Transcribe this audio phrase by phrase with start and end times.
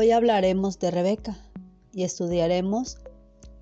[0.00, 1.36] Hoy hablaremos de Rebeca
[1.92, 2.96] y estudiaremos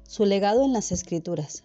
[0.04, 1.64] su legado en las escrituras.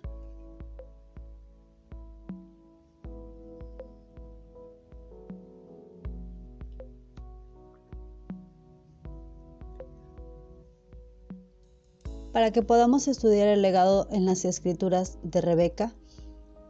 [12.32, 15.94] Para que podamos estudiar el legado en las escrituras de Rebeca,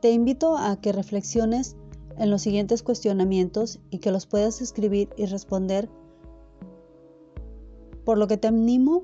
[0.02, 1.78] te invito a que reflexiones
[2.18, 5.88] en los siguientes cuestionamientos y que los puedas escribir y responder
[8.06, 9.04] por lo que te animo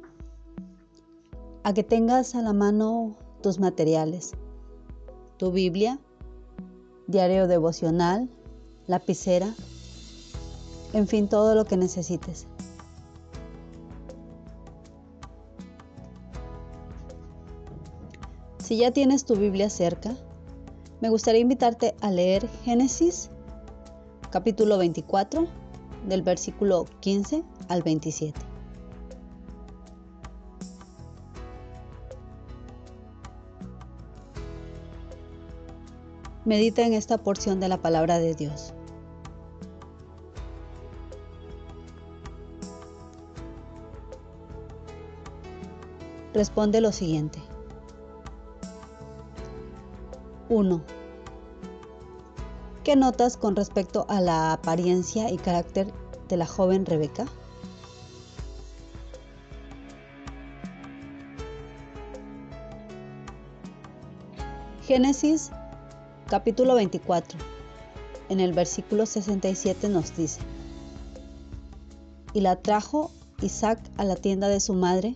[1.63, 4.31] a que tengas a la mano tus materiales,
[5.37, 5.99] tu Biblia,
[7.07, 8.29] diario devocional,
[8.87, 9.53] lapicera,
[10.93, 12.47] en fin, todo lo que necesites.
[18.63, 20.15] Si ya tienes tu Biblia cerca,
[21.01, 23.31] me gustaría invitarte a leer Génesis
[24.29, 25.47] capítulo 24
[26.07, 28.48] del versículo 15 al 27.
[36.49, 38.73] Medita en esta porción de la palabra de Dios.
[46.33, 47.37] Responde lo siguiente.
[50.49, 50.81] 1.
[52.83, 55.93] ¿Qué notas con respecto a la apariencia y carácter
[56.29, 57.27] de la joven Rebeca?
[64.81, 65.51] Génesis
[66.29, 67.39] capítulo 24,
[68.29, 70.39] en el versículo 67 nos dice,
[72.33, 73.09] y la trajo
[73.41, 75.15] Isaac a la tienda de su madre,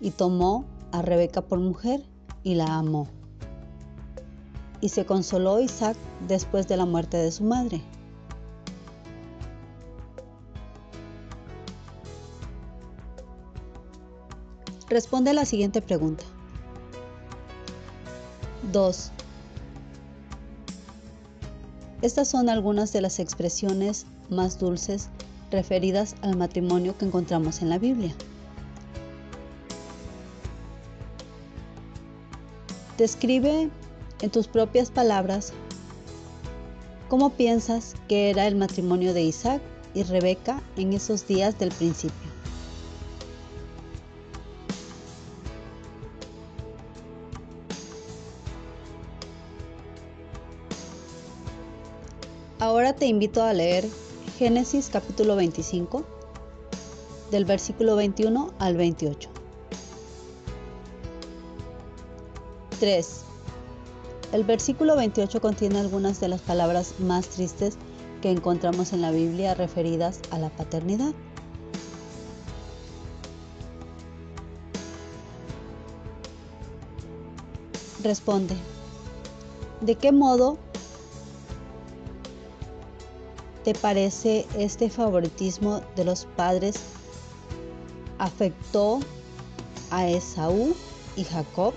[0.00, 2.04] y tomó a Rebeca por mujer,
[2.44, 3.08] y la amó.
[4.80, 5.96] Y se consoló Isaac
[6.28, 7.82] después de la muerte de su madre.
[14.88, 16.24] Responde la siguiente pregunta.
[18.72, 19.12] 2.
[22.02, 25.08] Estas son algunas de las expresiones más dulces
[25.50, 28.14] referidas al matrimonio que encontramos en la Biblia.
[32.96, 33.68] Describe
[34.22, 35.52] en tus propias palabras
[37.08, 39.60] cómo piensas que era el matrimonio de Isaac
[39.92, 42.29] y Rebeca en esos días del principio.
[52.60, 53.88] Ahora te invito a leer
[54.38, 56.04] Génesis capítulo 25,
[57.30, 59.30] del versículo 21 al 28.
[62.78, 63.20] 3.
[64.32, 67.78] El versículo 28 contiene algunas de las palabras más tristes
[68.20, 71.14] que encontramos en la Biblia referidas a la paternidad.
[78.02, 78.54] Responde,
[79.80, 80.58] ¿de qué modo
[83.72, 86.74] te parece este favoritismo de los padres
[88.18, 88.98] afectó
[89.92, 90.74] a Esaú
[91.14, 91.72] y Jacob?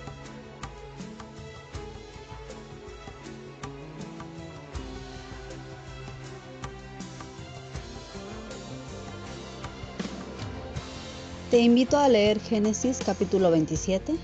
[11.52, 14.16] Te invito a leer Génesis capítulo 27,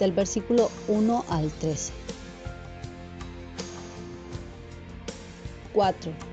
[0.00, 1.92] del versículo 1 al 13.
[5.72, 6.29] 4.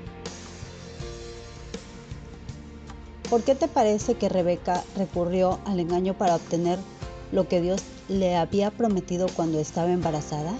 [3.30, 6.78] ¿Por qué te parece que Rebeca recurrió al engaño para obtener
[7.30, 10.54] lo que Dios le había prometido cuando estaba embarazada?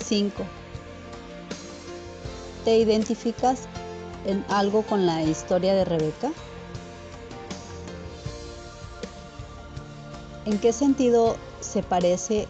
[0.00, 0.32] ¿5?
[2.64, 3.68] ¿Te identificas
[4.26, 6.32] en algo con la historia de Rebeca?
[10.46, 12.48] ¿En qué sentido se parece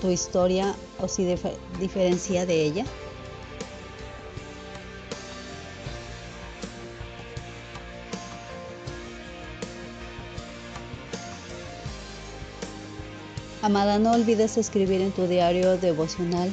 [0.00, 1.24] tu historia o si
[1.78, 2.84] diferencia de ella?
[13.62, 16.50] Amada, no olvides escribir en tu diario devocional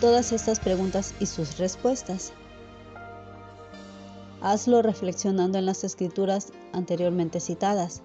[0.00, 2.32] todas estas preguntas y sus respuestas.
[4.42, 8.02] Hazlo reflexionando en las escrituras anteriormente citadas.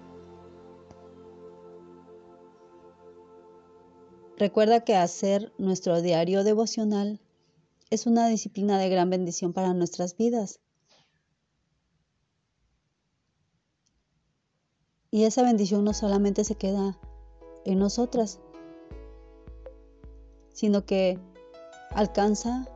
[4.40, 7.20] Recuerda que hacer nuestro diario devocional
[7.90, 10.60] es una disciplina de gran bendición para nuestras vidas.
[15.10, 16.98] Y esa bendición no solamente se queda
[17.66, 18.40] en nosotras,
[20.54, 21.18] sino que
[21.90, 22.66] alcanza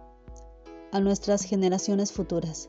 [0.92, 2.68] a nuestras generaciones futuras.